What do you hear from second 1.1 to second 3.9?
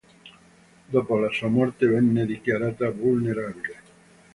la sua morte venne dichiarata venerabile.